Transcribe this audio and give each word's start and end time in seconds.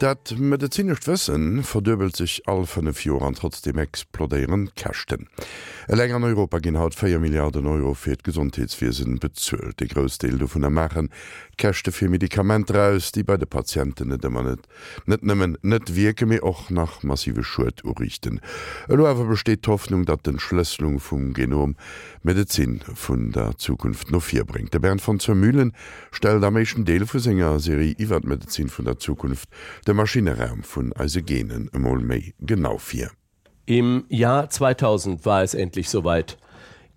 Dat 0.00 0.32
medizinisch 0.38 1.04
Wëssen 1.04 1.62
verdöbelt 1.62 2.16
sich 2.16 2.40
all 2.48 2.64
Fior 2.64 3.20
an 3.20 3.34
trotzdem 3.34 3.76
explodeieren 3.76 4.70
kachten. 4.74 5.28
E 5.88 5.94
leng 5.94 6.12
an 6.12 6.24
Europa 6.24 6.58
gin 6.58 6.78
haut 6.78 6.94
4 6.94 7.18
Milliarden 7.18 7.66
Euro 7.66 7.92
fir 7.92 8.16
d 8.16 8.22
Gesundheitswesen 8.22 9.18
bezzult. 9.18 9.78
De 9.78 9.86
grösste 9.86 10.28
du 10.30 10.46
vun 10.46 10.62
der 10.62 10.70
Machen 10.70 11.10
kächte 11.58 11.92
fir 11.92 12.08
Medikament 12.08 12.70
auss, 12.72 13.12
die 13.12 13.22
bei 13.22 13.36
de 13.36 13.44
Patienten 13.44 14.08
net 14.08 14.24
immer 14.24 14.42
net 14.42 14.60
net 15.04 15.22
nëmmen 15.22 15.58
net 15.62 15.94
wieke 15.94 16.24
mé 16.24 16.40
och 16.40 16.70
nach 16.70 17.02
massive 17.02 17.44
Schuld 17.44 17.84
urichten. 17.84 18.40
Elower 18.88 19.26
besteht 19.26 19.66
Hoffnung, 19.66 20.06
dat 20.06 20.26
den 20.26 20.38
Schlüsselung 20.38 20.98
vum 20.98 21.34
Genom 21.34 21.76
Medizin 22.22 22.80
vun 22.94 23.32
der 23.32 23.58
Zukunft 23.58 24.10
no 24.10 24.20
vier 24.20 24.44
bringt. 24.44 24.72
Der 24.72 24.78
Bern 24.78 24.98
von 24.98 25.20
Zermühlen 25.20 25.72
stel 26.10 26.40
der 26.40 26.50
méschen 26.50 26.84
Deel 26.84 27.04
vu 27.06 27.18
Sänger 27.18 27.60
Serie 27.60 27.94
Iwer 27.98 28.20
Medizin 28.24 28.70
vun 28.70 28.86
der 28.86 28.98
Zukunft 28.98 29.50
der 29.90 29.96
Maschineraum 29.96 30.62
vun 30.62 30.92
Eisegenen 30.92 31.68
emmol 31.74 31.98
méi 31.98 32.32
genau 32.38 32.78
fir. 32.78 33.10
Im 33.66 34.04
Jahr 34.08 34.48
2000 34.48 35.26
war 35.26 35.42
es 35.42 35.52
endlich 35.52 35.88
soweit. 35.88 36.38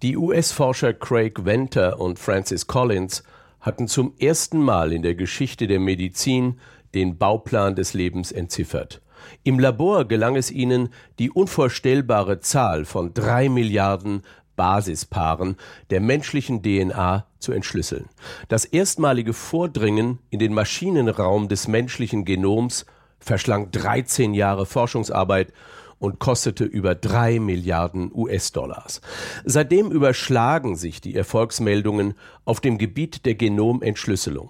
Die 0.04 0.16
US-Forscher 0.16 0.94
Craig 0.94 1.44
Venter 1.44 2.00
und 2.00 2.20
Francis 2.20 2.68
Collins 2.68 3.24
hatten 3.60 3.88
zum 3.88 4.14
ersten 4.20 4.62
Mal 4.62 4.94
in 4.94 5.02
der 5.02 5.16
Geschichte 5.16 5.66
der 5.66 5.80
Medizin 5.80 6.60
den 6.94 7.18
Bauplan 7.18 7.76
des 7.76 7.96
Lebens 7.96 8.32
entziffert. 8.32 9.02
Im 9.42 9.58
Labor 9.58 10.08
gelang 10.08 10.36
es 10.36 10.52
ihnen, 10.52 10.90
die 11.18 11.32
unvorstellbare 11.32 12.42
Zahl 12.42 12.86
von 12.86 13.12
drei 13.16 13.50
Milliarden 13.50 14.22
Basispaaren 14.56 15.58
der 15.90 16.00
menschlichen 16.00 16.62
DNA 16.62 17.26
zu 17.40 17.52
entschlüsseln. 17.52 18.10
Das 18.48 18.66
erstmalige 18.66 19.34
Vordringen 19.34 20.20
in 20.30 20.40
den 20.40 20.54
Maschinenraum 20.54 21.48
des 21.48 21.68
menschlichen 21.68 22.26
Genoms 22.26 22.86
verschlang 23.20 23.72
13 23.72 24.34
Jahre 24.34 24.66
Forschungsarbeit 24.66 25.54
und 26.00 26.20
kostete 26.20 26.66
über 26.66 26.96
drei 26.96 27.40
Milliarden 27.40 28.12
US-Dollars. 28.14 29.00
Seitdem 29.46 29.90
überschlagen 29.90 30.76
sich 30.76 31.00
die 31.00 31.16
Erfolgsmeldungen 31.16 32.16
auf 32.44 32.60
dem 32.60 32.78
Gebiet 32.78 33.26
der 33.26 33.36
Genomentschlüsselung. 33.36 34.50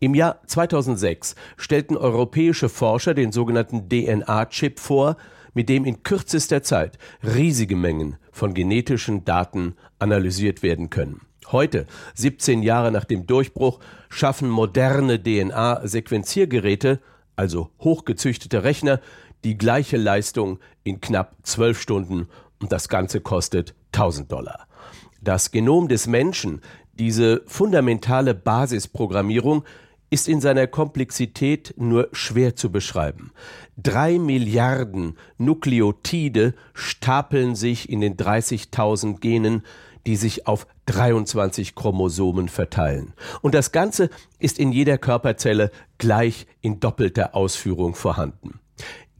Im 0.00 0.14
Jahr 0.14 0.40
2006 0.46 1.34
stellten 1.56 1.96
europäische 1.96 2.68
Forscher 2.68 3.14
den 3.14 3.32
sogenannten 3.32 3.88
DNA-Chip 3.88 4.78
vor, 4.78 5.16
mit 5.54 5.68
dem 5.68 5.84
in 5.84 6.02
kürzester 6.02 6.62
Zeit 6.62 6.98
riesige 7.22 7.76
Mengen 7.76 8.16
von 8.30 8.54
genetischen 8.54 9.24
Daten 9.24 9.74
analysiert 9.98 10.62
werden 10.62 10.90
können. 10.90 11.20
Heute, 11.50 11.86
17 12.14 12.62
Jahre 12.62 12.92
nach 12.92 13.04
dem 13.04 13.26
Durchbruch, 13.26 13.80
schaffen 14.08 14.48
moderne 14.48 15.22
DNA-Sequenziergeräte, 15.22 17.00
also 17.36 17.70
hochgezüchtete 17.80 18.64
Rechner, 18.64 19.00
die 19.44 19.58
gleiche 19.58 19.96
Leistung 19.96 20.60
in 20.84 21.00
knapp 21.00 21.34
zwölf 21.42 21.80
Stunden 21.80 22.28
und 22.60 22.72
das 22.72 22.88
Ganze 22.88 23.20
kostet 23.20 23.74
1000 23.92 24.30
Dollar. 24.30 24.66
Das 25.20 25.50
Genom 25.50 25.88
des 25.88 26.06
Menschen, 26.06 26.62
diese 26.94 27.42
fundamentale 27.46 28.34
Basisprogrammierung, 28.34 29.64
ist 30.12 30.28
in 30.28 30.42
seiner 30.42 30.66
Komplexität 30.66 31.72
nur 31.78 32.10
schwer 32.12 32.54
zu 32.54 32.70
beschreiben. 32.70 33.32
Drei 33.78 34.18
Milliarden 34.18 35.16
Nukleotide 35.38 36.52
stapeln 36.74 37.54
sich 37.54 37.88
in 37.88 38.02
den 38.02 38.18
30.000 38.18 39.20
Genen, 39.20 39.62
die 40.04 40.16
sich 40.16 40.46
auf 40.46 40.66
23 40.84 41.74
Chromosomen 41.74 42.50
verteilen. 42.50 43.14
Und 43.40 43.54
das 43.54 43.72
Ganze 43.72 44.10
ist 44.38 44.58
in 44.58 44.70
jeder 44.70 44.98
Körperzelle 44.98 45.70
gleich 45.96 46.46
in 46.60 46.78
doppelter 46.78 47.34
Ausführung 47.34 47.94
vorhanden. 47.94 48.60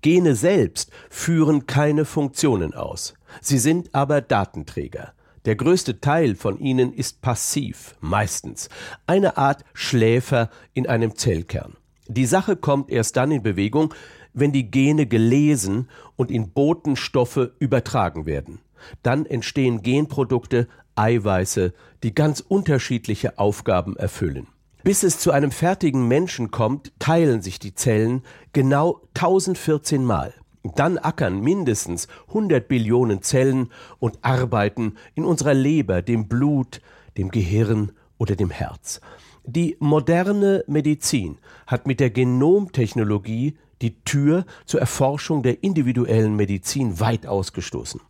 Gene 0.02 0.34
selbst 0.34 0.90
führen 1.08 1.66
keine 1.66 2.04
Funktionen 2.04 2.74
aus. 2.74 3.14
Sie 3.40 3.58
sind 3.58 3.94
aber 3.94 4.20
Datenträger. 4.20 5.14
Der 5.44 5.56
größte 5.56 6.00
Teil 6.00 6.36
von 6.36 6.60
ihnen 6.60 6.92
ist 6.92 7.20
passiv, 7.20 7.96
meistens 8.00 8.68
eine 9.06 9.36
Art 9.36 9.64
Schläfer 9.74 10.50
in 10.72 10.86
einem 10.86 11.16
Zellkern. 11.16 11.76
Die 12.06 12.26
Sache 12.26 12.56
kommt 12.56 12.90
erst 12.90 13.16
dann 13.16 13.32
in 13.32 13.42
Bewegung, 13.42 13.92
wenn 14.34 14.52
die 14.52 14.70
Gene 14.70 15.06
gelesen 15.06 15.88
und 16.16 16.30
in 16.30 16.50
Botenstoffe 16.50 17.50
übertragen 17.58 18.24
werden. 18.24 18.60
Dann 19.02 19.26
entstehen 19.26 19.82
Genprodukte, 19.82 20.68
Eiweiße, 20.94 21.72
die 22.02 22.14
ganz 22.14 22.40
unterschiedliche 22.40 23.38
Aufgaben 23.38 23.96
erfüllen. 23.96 24.46
Bis 24.84 25.02
es 25.02 25.18
zu 25.18 25.30
einem 25.30 25.52
fertigen 25.52 26.08
Menschen 26.08 26.50
kommt, 26.50 26.92
teilen 26.98 27.40
sich 27.40 27.58
die 27.58 27.74
Zellen 27.74 28.22
genau 28.52 29.00
1014 29.14 30.04
Mal. 30.04 30.34
Dann 30.62 30.98
ackern 30.98 31.40
mindestens 31.40 32.08
100 32.28 32.68
Billionen 32.68 33.22
Zellen 33.22 33.70
und 33.98 34.18
arbeiten 34.22 34.94
in 35.14 35.24
unserer 35.24 35.54
Leber, 35.54 36.02
dem 36.02 36.28
Blut, 36.28 36.80
dem 37.16 37.30
Gehirn 37.30 37.92
oder 38.18 38.36
dem 38.36 38.50
Herz. 38.50 39.00
Die 39.44 39.76
moderne 39.80 40.62
Medizin 40.68 41.38
hat 41.66 41.86
mit 41.86 41.98
der 41.98 42.10
Genomtechnologie 42.10 43.56
die 43.82 44.00
Tür 44.04 44.46
zur 44.64 44.80
Erforschung 44.80 45.42
der 45.42 45.64
individuellen 45.64 46.36
Medizin 46.36 47.00
weit 47.00 47.26
ausgestoßen 47.26 48.00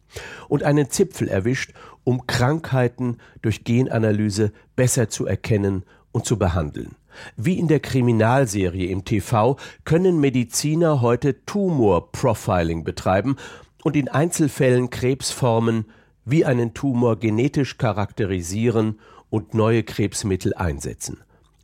und 0.49 0.63
einen 0.63 0.91
Zipfel 0.91 1.29
erwischt, 1.29 1.73
um 2.05 2.27
Krankheiten 2.27 3.17
durch 3.41 3.65
Genanalyse 3.65 4.53
besser 4.77 5.09
zu 5.09 5.27
erkennen 5.27 5.85
und 6.13 6.27
zu 6.27 6.39
behandeln. 6.39 6.97
Wie 7.37 7.59
in 7.59 7.69
der 7.69 7.81
Kriminalserie 7.81 8.89
im 8.89 9.05
TV 9.05 9.57
können 9.85 10.21
Mediziner 10.21 11.01
heute 11.01 11.45
Tumorprofiling 11.45 12.85
betreiben 12.85 13.37
und 13.83 13.97
in 13.97 14.09
Einzelfällen 14.09 14.91
Krebsformen 14.91 15.87
wie 16.25 16.45
einen 16.45 16.75
Tumor 16.75 17.19
genetisch 17.19 17.79
charakterisieren 17.79 18.99
und 19.31 19.55
neue 19.55 19.83
Krebsmittel 19.83 20.55
einsetzen. 20.55 21.19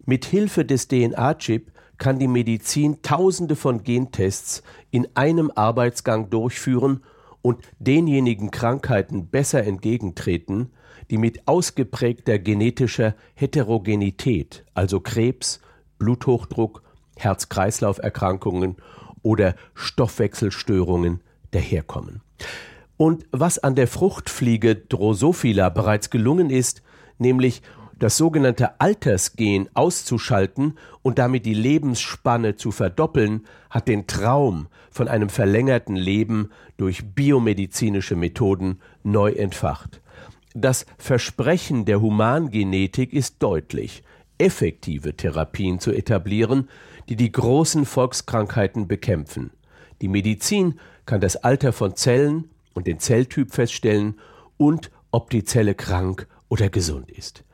Mit 0.05 0.25
Hilfe 0.25 0.65
des 0.65 0.89
DNA-Chip 0.89 1.71
kann 1.99 2.19
die 2.19 2.29
Medizin 2.29 3.03
Tausende 3.03 3.57
von 3.57 3.83
Gentests 3.83 4.63
in 4.91 5.09
einem 5.15 5.53
Arbeitsgang 5.55 6.31
durchführen 6.31 7.03
und 7.43 7.63
denjenigen 7.79 8.51
Krankheiten 8.51 9.29
besser 9.29 9.65
entgegentreten, 9.65 10.71
die 11.11 11.19
mit 11.19 11.47
ausgeprägter 11.47 12.39
genetischer 12.39 13.15
Heterogenität, 13.35 14.65
also 14.75 15.01
Krebs, 15.01 15.61
Bluthochdruck, 15.99 16.83
Herz-Kreislauf-Erkrankungen 17.17 18.77
oder 19.23 19.55
Stoffwechselstörungen 19.75 21.21
daherkommen. 21.51 22.21
Und 22.97 23.27
was 23.31 23.59
an 23.59 23.75
der 23.75 23.89
Fruchtfliege 23.89 24.75
Drosophila 24.77 25.69
bereits 25.69 26.11
gelungen 26.11 26.51
ist, 26.51 26.83
nämlich 27.19 27.63
das 27.99 28.17
sogenannte 28.17 28.81
Altersgen 28.81 29.69
auszuschalten 29.75 30.79
und 31.03 31.19
damit 31.19 31.47
die 31.47 31.55
Lebensspanne 31.55 32.55
zu 32.55 32.71
verdoppeln, 32.71 33.47
hat 33.71 33.89
den 33.89 34.07
Traum 34.07 34.69
von 34.91 35.09
einem 35.09 35.29
verlängerten 35.29 35.97
Leben 35.97 36.51
durch 36.77 37.15
biomedizinische 37.15 38.15
Methoden 38.15 38.81
neu 39.03 39.33
entfacht. 39.33 40.01
Das 40.55 40.87
Versprechen 40.97 41.85
der 41.85 42.01
Humangenetik 42.01 43.13
ist 43.13 43.37
deutlich, 43.41 44.03
effektive 44.39 45.15
Therapien 45.15 45.79
zu 45.79 45.93
etablieren, 45.93 46.69
die 47.09 47.17
die 47.17 47.33
großen 47.33 47.85
Volkskrankheiten 47.85 48.89
bekämpfen. 48.89 49.51
Die 50.01 50.09
Medizin 50.09 50.79
kann 51.07 51.21
das 51.21 51.37
Alter 51.37 51.73
von 51.73 51.97
Zellen 51.97 52.51
und 52.73 52.87
den 52.87 52.99
Zelltyp 53.01 53.53
feststellen 53.53 54.19
und 54.57 54.91
ob 55.11 55.31
die 55.31 55.45
Zelle 55.45 55.75
krank 55.75 56.27
oder 56.49 56.69
gesund 56.71 57.11
ist. 57.11 57.45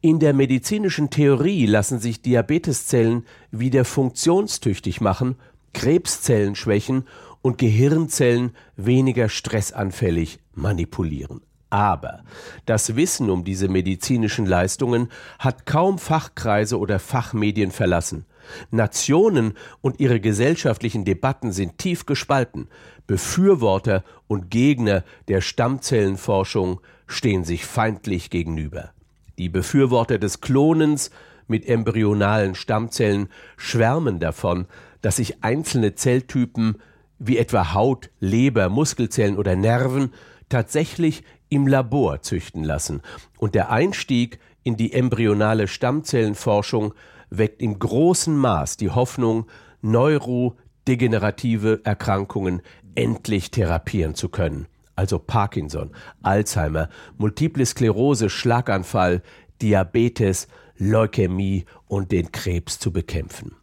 In 0.00 0.20
der 0.20 0.32
medizinischen 0.32 1.10
Theorie 1.10 1.66
lassen 1.66 1.98
sich 1.98 2.22
Diabeteszellen 2.22 3.26
wieder 3.50 3.84
funktionstüchtig 3.84 5.00
machen, 5.00 5.36
Krebszellen 5.72 6.54
schwächen 6.54 7.04
und 7.42 7.58
Gehirnzellen 7.58 8.52
weniger 8.76 9.28
stressanfällig 9.28 10.38
manipulieren. 10.54 11.40
Aber 11.70 12.20
das 12.64 12.96
Wissen 12.96 13.28
um 13.28 13.44
diese 13.44 13.68
medizinischen 13.68 14.46
Leistungen 14.46 15.08
hat 15.38 15.66
kaum 15.66 15.98
Fachkreise 15.98 16.78
oder 16.78 16.98
Fachmedien 16.98 17.70
verlassen. 17.70 18.24
Nationen 18.70 19.52
und 19.82 20.00
ihre 20.00 20.20
gesellschaftlichen 20.20 21.04
Debatten 21.04 21.52
sind 21.52 21.76
tief 21.76 22.06
gespalten. 22.06 22.68
Befürworter 23.06 24.02
und 24.26 24.50
Gegner 24.50 25.04
der 25.28 25.42
Stammzellenforschung 25.42 26.80
stehen 27.06 27.44
sich 27.44 27.66
feindlich 27.66 28.30
gegenüber. 28.30 28.92
Die 29.36 29.50
Befürworter 29.50 30.18
des 30.18 30.40
Klonens 30.40 31.10
mit 31.46 31.66
embryonalen 31.68 32.54
Stammzellen 32.54 33.28
schwärmen 33.56 34.20
davon, 34.20 34.66
dass 35.00 35.16
sich 35.16 35.42
einzelne 35.44 35.94
Zelltypen 35.94 36.76
wie 37.18 37.38
etwa 37.38 37.74
Haut, 37.74 38.10
Leber, 38.20 38.68
Muskelzellen 38.68 39.36
oder 39.36 39.56
Nerven 39.56 40.12
tatsächlich 40.48 41.24
im 41.48 41.66
Labor 41.66 42.22
züchten 42.22 42.64
lassen, 42.64 43.02
und 43.38 43.54
der 43.54 43.70
Einstieg 43.70 44.38
in 44.62 44.76
die 44.76 44.92
embryonale 44.92 45.68
Stammzellenforschung 45.68 46.94
weckt 47.30 47.62
im 47.62 47.78
großen 47.78 48.36
Maß 48.36 48.76
die 48.76 48.90
Hoffnung, 48.90 49.46
Neuro 49.80 50.56
degenerative 50.86 51.80
Erkrankungen 51.84 52.62
endlich 52.94 53.50
therapieren 53.50 54.14
zu 54.14 54.28
können, 54.28 54.66
also 54.96 55.18
Parkinson, 55.18 55.92
Alzheimer, 56.22 56.88
multiple 57.16 57.64
Sklerose, 57.64 58.30
Schlaganfall, 58.30 59.22
Diabetes, 59.62 60.48
Leukämie 60.76 61.64
und 61.86 62.12
den 62.12 62.32
Krebs 62.32 62.78
zu 62.78 62.92
bekämpfen. 62.92 63.56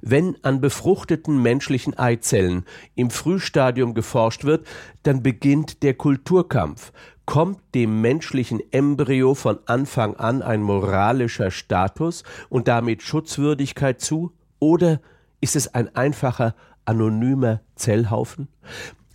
Wenn 0.00 0.36
an 0.42 0.60
befruchteten 0.60 1.40
menschlichen 1.42 1.98
Eizellen 1.98 2.64
im 2.94 3.10
Frühstadium 3.10 3.94
geforscht 3.94 4.44
wird, 4.44 4.66
dann 5.02 5.22
beginnt 5.22 5.82
der 5.82 5.94
Kulturkampf. 5.94 6.92
Kommt 7.26 7.60
dem 7.74 8.00
menschlichen 8.00 8.60
Embryo 8.72 9.34
von 9.34 9.58
Anfang 9.66 10.16
an 10.16 10.40
ein 10.40 10.62
moralischer 10.62 11.50
Status 11.50 12.22
und 12.48 12.68
damit 12.68 13.02
Schutzwürdigkeit 13.02 14.00
zu? 14.00 14.32
Oder 14.60 15.00
ist 15.40 15.54
es 15.54 15.74
ein 15.74 15.94
einfacher, 15.94 16.54
anonymer 16.86 17.60
Zellhaufen? 17.74 18.48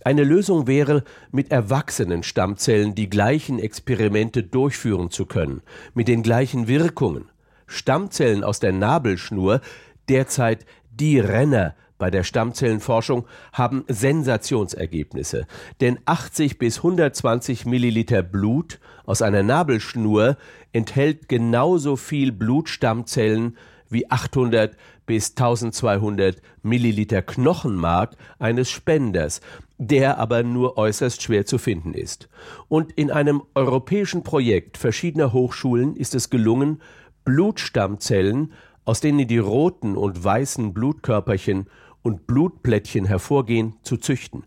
Eine 0.04 0.22
Lösung 0.22 0.66
wäre, 0.66 1.02
mit 1.32 1.50
erwachsenen 1.50 2.22
Stammzellen 2.22 2.94
die 2.94 3.08
gleichen 3.08 3.58
Experimente 3.58 4.42
durchführen 4.42 5.10
zu 5.10 5.24
können, 5.24 5.62
mit 5.94 6.08
den 6.08 6.22
gleichen 6.22 6.68
Wirkungen. 6.68 7.30
Stammzellen 7.66 8.44
aus 8.44 8.60
der 8.60 8.72
Nabelschnur 8.72 9.62
derzeit 10.08 10.64
die 10.90 11.18
Renner 11.18 11.74
bei 11.98 12.10
der 12.10 12.24
Stammzellenforschung 12.24 13.24
haben 13.52 13.84
Sensationsergebnisse, 13.88 15.46
denn 15.80 15.98
80 16.04 16.58
bis 16.58 16.78
120 16.78 17.66
Milliliter 17.66 18.22
Blut 18.22 18.80
aus 19.06 19.22
einer 19.22 19.42
Nabelschnur 19.42 20.36
enthält 20.72 21.28
genauso 21.28 21.96
viel 21.96 22.32
Blutstammzellen 22.32 23.56
wie 23.88 24.10
800 24.10 24.76
bis 25.06 25.30
1200 25.30 26.42
Milliliter 26.62 27.22
Knochenmark 27.22 28.16
eines 28.38 28.70
Spenders, 28.70 29.40
der 29.78 30.18
aber 30.18 30.42
nur 30.42 30.78
äußerst 30.78 31.22
schwer 31.22 31.46
zu 31.46 31.58
finden 31.58 31.94
ist. 31.94 32.28
Und 32.68 32.92
in 32.92 33.10
einem 33.10 33.42
europäischen 33.54 34.22
Projekt 34.22 34.78
verschiedener 34.78 35.32
Hochschulen 35.32 35.96
ist 35.96 36.14
es 36.14 36.30
gelungen, 36.30 36.80
Blutstammzellen 37.24 38.52
aus 38.84 39.00
denen 39.00 39.26
die 39.26 39.38
roten 39.38 39.96
und 39.96 40.22
weißen 40.22 40.74
Blutkörperchen 40.74 41.66
und 42.02 42.26
Blutplättchen 42.26 43.06
hervorgehen, 43.06 43.76
zu 43.82 43.96
züchten. 43.96 44.44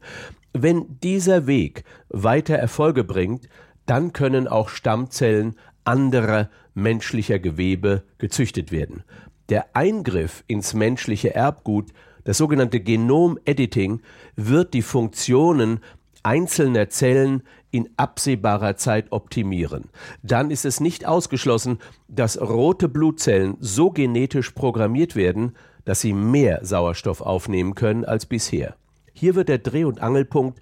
Wenn 0.54 1.00
dieser 1.04 1.48
Weg 1.48 1.84
weiter 2.10 2.56
Erfolge 2.56 3.04
bringt, 3.04 3.50
dann 3.86 4.13
können 4.13 4.48
auch 4.48 4.69
Stammzellen 4.69 5.56
anderer 5.84 6.50
menschlicher 6.74 7.39
Gewebe 7.39 8.04
gezüchtet 8.18 8.72
werden. 8.72 9.04
Der 9.50 9.75
Eingriff 9.75 10.44
ins 10.48 10.74
menschliche 10.74 11.33
Erbgut, 11.33 11.92
das 12.25 12.38
sogenannte 12.38 12.81
Genomediting, 12.81 14.01
wird 14.36 14.74
die 14.74 14.81
Funktionen 14.81 15.80
einzelner 16.24 16.90
Zellen 16.90 17.44
in 17.77 17.89
absehbarer 17.95 18.75
Zeit 18.75 19.12
optimieren. 19.12 19.85
Dann 20.24 20.51
ist 20.51 20.65
es 20.65 20.79
nicht 20.79 21.06
ausgeschlossen, 21.06 21.79
dass 22.07 22.41
rote 22.41 22.89
Blutzellen 22.89 23.56
so 23.59 23.91
genetisch 23.91 24.51
programmiert 24.51 25.15
werden, 25.15 25.56
dass 25.85 26.01
sie 26.01 26.13
mehr 26.13 26.65
Sauerstoff 26.65 27.21
aufnehmen 27.21 27.75
können 27.75 28.03
als 28.03 28.25
bisher. 28.25 28.75
Hier 29.13 29.35
wird 29.35 29.47
der 29.47 29.59
Dreh- 29.59 29.85
und 29.85 30.01
Angelpunkt 30.01 30.59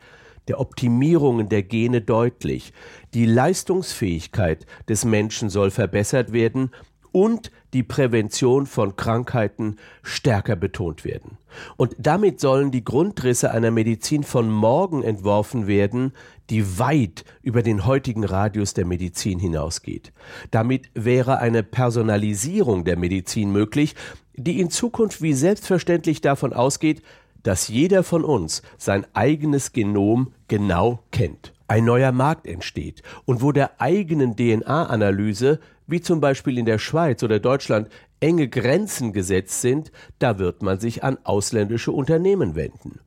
der 0.47 0.59
Optimierungen 0.59 1.49
der 1.49 1.63
Gene 1.63 2.01
deutlich. 2.01 2.73
Die 3.13 3.25
Leistungsfähigkeit 3.25 4.65
des 4.87 5.05
Menschen 5.05 5.49
soll 5.49 5.71
verbessert 5.71 6.33
werden 6.33 6.69
und 7.15 7.49
die 7.71 7.81
Prävention 7.81 8.65
von 8.65 8.97
Krankheiten 8.97 9.77
stärker 10.03 10.57
betont 10.57 11.05
werden. 11.05 11.37
Und 11.77 11.95
damit 11.97 12.41
sollen 12.41 12.71
die 12.71 12.83
Grundrisse 12.83 13.51
einer 13.51 13.71
Medizin 13.71 14.23
von 14.23 14.51
morgen 14.51 15.01
entworfen 15.01 15.65
werden, 15.65 16.11
die 16.49 16.77
weit 16.77 17.23
über 17.41 17.63
den 17.63 17.85
heutigen 17.85 18.25
Radius 18.25 18.73
der 18.73 18.83
Medizin 18.83 19.39
hinausgeht. 19.39 20.11
Damit 20.51 20.89
wäre 20.93 21.39
eine 21.39 21.63
Personalisierung 21.63 22.83
der 22.83 22.97
Medizin 22.97 23.49
möglich, 23.49 23.95
die 24.33 24.59
in 24.59 24.69
Zukunft 24.69 25.21
wie 25.21 25.33
selbstverständlich 25.33 26.19
davon 26.19 26.51
ausgeht, 26.51 27.01
dass 27.43 27.69
jeder 27.69 28.03
von 28.03 28.25
uns 28.25 28.61
sein 28.77 29.05
eigenes 29.13 29.71
Genom 29.71 30.33
genau 30.49 30.99
kennt. 31.11 31.53
Ein 31.69 31.85
neuer 31.85 32.11
Markt 32.11 32.45
entsteht 32.45 33.03
und 33.23 33.41
wo 33.41 33.53
der 33.53 33.79
eigenen 33.79 34.35
DNA-Analyse 34.35 35.61
wie 35.87 36.01
zum 36.01 36.21
Beispiel 36.21 36.57
in 36.57 36.65
der 36.65 36.79
Schweiz 36.79 37.23
oder 37.23 37.39
Deutschland 37.39 37.89
enge 38.19 38.47
Grenzen 38.47 39.13
gesetzt 39.13 39.61
sind, 39.61 39.91
da 40.19 40.39
wird 40.39 40.61
man 40.61 40.79
sich 40.79 41.03
an 41.03 41.17
ausländische 41.23 41.91
Unternehmen 41.91 42.55
wenden. 42.55 42.99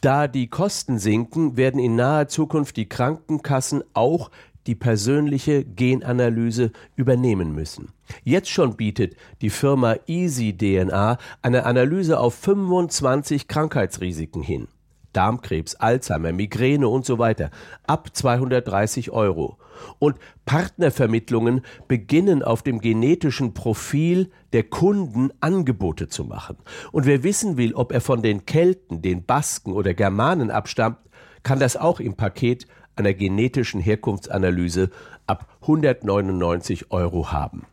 Da 0.00 0.26
die 0.28 0.48
Kosten 0.48 0.98
sinken, 0.98 1.56
werden 1.56 1.80
in 1.80 1.96
naher 1.96 2.28
Zukunft 2.28 2.76
die 2.76 2.88
Krankenkassen 2.88 3.84
auch 3.92 4.30
die 4.66 4.74
persönliche 4.74 5.64
Genanalyse 5.64 6.72
übernehmen 6.96 7.52
müssen. 7.54 7.92
Jetzt 8.24 8.50
schon 8.50 8.76
bietet 8.76 9.16
die 9.40 9.50
Firma 9.50 9.96
Easy 10.06 10.56
DNA 10.56 11.18
eine 11.42 11.66
Analyse 11.66 12.18
auf 12.18 12.34
25 12.34 13.48
Krankheitsrisiken 13.48 14.42
hin. 14.42 14.68
Darmkrebs, 15.16 15.74
Alzheimer, 15.76 16.32
Migräne 16.32 16.88
und 16.88 17.06
so 17.06 17.18
weiter 17.18 17.50
ab 17.86 18.10
230 18.12 19.10
Euro. 19.10 19.58
Und 19.98 20.16
Partnervermittlungen 20.44 21.62
beginnen 21.88 22.42
auf 22.42 22.62
dem 22.62 22.80
genetischen 22.80 23.54
Profil 23.54 24.30
der 24.52 24.64
Kunden 24.64 25.30
Angebote 25.40 26.08
zu 26.08 26.24
machen. 26.24 26.56
Und 26.92 27.06
wer 27.06 27.22
wissen 27.22 27.56
will, 27.56 27.74
ob 27.74 27.92
er 27.92 28.00
von 28.00 28.22
den 28.22 28.46
Kelten, 28.46 29.02
den 29.02 29.24
Basken 29.24 29.72
oder 29.72 29.94
Germanen 29.94 30.50
abstammt, 30.50 30.98
kann 31.42 31.60
das 31.60 31.76
auch 31.76 32.00
im 32.00 32.14
Paket 32.14 32.66
einer 32.96 33.12
genetischen 33.12 33.80
Herkunftsanalyse 33.80 34.90
ab 35.26 35.46
199 35.62 36.90
Euro 36.90 37.32
haben. 37.32 37.66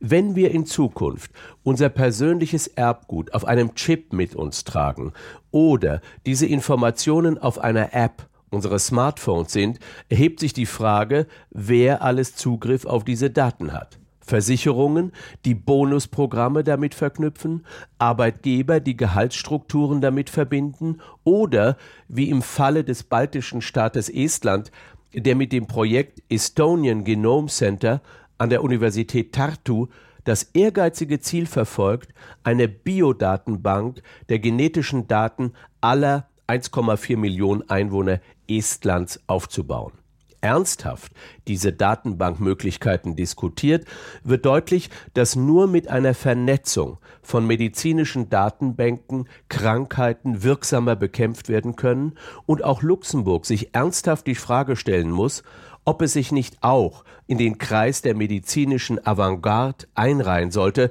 Wenn 0.00 0.36
wir 0.36 0.50
in 0.52 0.66
Zukunft 0.66 1.32
unser 1.62 1.88
persönliches 1.88 2.68
Erbgut 2.68 3.34
auf 3.34 3.44
einem 3.44 3.74
Chip 3.74 4.12
mit 4.12 4.34
uns 4.34 4.64
tragen 4.64 5.12
oder 5.50 6.00
diese 6.26 6.46
Informationen 6.46 7.38
auf 7.38 7.58
einer 7.58 7.94
App 7.94 8.28
unseres 8.50 8.86
Smartphones 8.86 9.52
sind, 9.52 9.78
erhebt 10.08 10.40
sich 10.40 10.52
die 10.52 10.66
Frage, 10.66 11.26
wer 11.50 12.02
alles 12.02 12.34
Zugriff 12.34 12.86
auf 12.86 13.04
diese 13.04 13.30
Daten 13.30 13.72
hat. 13.72 13.98
Versicherungen, 14.20 15.12
die 15.44 15.54
Bonusprogramme 15.54 16.62
damit 16.62 16.94
verknüpfen, 16.94 17.66
Arbeitgeber, 17.98 18.78
die 18.78 18.96
Gehaltsstrukturen 18.96 20.00
damit 20.00 20.28
verbinden 20.30 21.00
oder, 21.24 21.76
wie 22.08 22.28
im 22.28 22.42
Falle 22.42 22.84
des 22.84 23.04
baltischen 23.04 23.62
Staates 23.62 24.10
Estland, 24.10 24.70
der 25.14 25.34
mit 25.34 25.52
dem 25.52 25.66
Projekt 25.66 26.22
Estonian 26.28 27.04
Genome 27.04 27.48
Center 27.48 28.02
an 28.38 28.50
der 28.50 28.62
Universität 28.62 29.32
Tartu 29.32 29.88
das 30.24 30.42
ehrgeizige 30.42 31.20
Ziel 31.20 31.46
verfolgt, 31.46 32.12
eine 32.42 32.68
Biodatenbank 32.68 34.02
der 34.28 34.38
genetischen 34.38 35.06
Daten 35.08 35.54
aller 35.80 36.28
1,4 36.48 37.16
Millionen 37.16 37.68
Einwohner 37.68 38.20
Estlands 38.46 39.20
aufzubauen. 39.26 39.92
Ernsthaft 40.40 41.12
diese 41.46 41.72
Datenbankmöglichkeiten 41.72 43.16
diskutiert, 43.16 43.86
wird 44.22 44.46
deutlich, 44.46 44.90
dass 45.14 45.36
nur 45.36 45.66
mit 45.66 45.88
einer 45.88 46.14
Vernetzung 46.14 46.98
von 47.22 47.46
medizinischen 47.46 48.28
Datenbanken 48.30 49.28
Krankheiten 49.48 50.42
wirksamer 50.42 50.96
bekämpft 50.96 51.48
werden 51.48 51.76
können 51.76 52.14
und 52.46 52.64
auch 52.64 52.82
Luxemburg 52.82 53.46
sich 53.46 53.74
ernsthaft 53.74 54.26
die 54.26 54.34
Frage 54.34 54.76
stellen 54.76 55.10
muss, 55.10 55.42
ob 55.84 56.02
es 56.02 56.12
sich 56.12 56.32
nicht 56.32 56.58
auch 56.60 57.04
in 57.26 57.38
den 57.38 57.58
Kreis 57.58 58.02
der 58.02 58.14
medizinischen 58.14 59.04
Avantgarde 59.06 59.86
einreihen 59.94 60.50
sollte, 60.50 60.90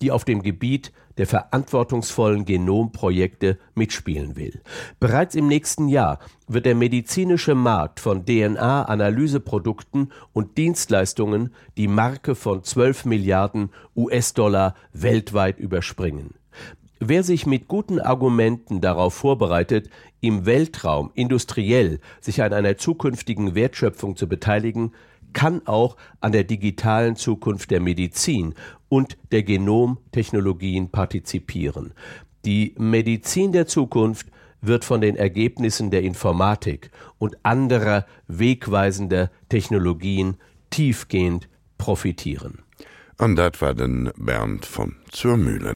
die 0.00 0.10
auf 0.10 0.24
dem 0.24 0.42
Gebiet 0.42 0.92
der 1.18 1.26
verantwortungsvollen 1.26 2.44
Genomprojekte 2.44 3.58
mitspielen 3.74 4.36
will. 4.36 4.62
Bereits 5.00 5.34
im 5.34 5.48
nächsten 5.48 5.88
Jahr 5.88 6.20
wird 6.46 6.64
der 6.64 6.74
medizinische 6.74 7.54
Markt 7.54 8.00
von 8.00 8.24
DNA-Analyseprodukten 8.24 10.12
und 10.32 10.56
Dienstleistungen 10.56 11.52
die 11.76 11.88
Marke 11.88 12.34
von 12.34 12.62
12 12.62 13.04
Milliarden 13.04 13.70
US-Dollar 13.96 14.74
weltweit 14.92 15.58
überspringen. 15.58 16.34
Wer 17.00 17.22
sich 17.22 17.46
mit 17.46 17.68
guten 17.68 18.00
Argumenten 18.00 18.80
darauf 18.80 19.14
vorbereitet, 19.14 19.88
im 20.20 20.46
Weltraum 20.46 21.12
industriell 21.14 22.00
sich 22.20 22.42
an 22.42 22.52
einer 22.52 22.76
zukünftigen 22.76 23.54
Wertschöpfung 23.54 24.16
zu 24.16 24.26
beteiligen, 24.28 24.92
kann 25.32 25.66
auch 25.66 25.96
an 26.20 26.32
der 26.32 26.44
digitalen 26.44 27.16
Zukunft 27.16 27.70
der 27.70 27.80
Medizin 27.80 28.54
und 28.88 29.16
der 29.32 29.42
Genomtechnologien 29.42 30.90
partizipieren. 30.90 31.92
Die 32.44 32.74
Medizin 32.78 33.52
der 33.52 33.66
Zukunft 33.66 34.28
wird 34.60 34.84
von 34.84 35.00
den 35.00 35.16
Ergebnissen 35.16 35.90
der 35.90 36.02
Informatik 36.02 36.90
und 37.18 37.36
anderer 37.42 38.06
wegweisender 38.26 39.30
Technologien 39.48 40.36
tiefgehend 40.70 41.48
profitieren. 41.78 42.62
An 43.18 43.34
dat 43.34 43.60
war 43.60 43.74
den 43.74 44.10
Bernd 44.16 44.64
von 44.64 44.94
zur 45.10 45.36
Mühlen. 45.36 45.66